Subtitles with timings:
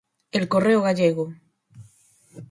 [0.37, 1.25] ¡El Correo Gallego!